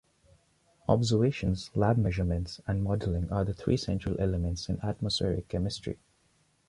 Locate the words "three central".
3.53-4.19